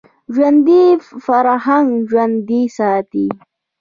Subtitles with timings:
[0.33, 0.83] ژوندي
[1.25, 3.25] فرهنګ ژوندی ساتي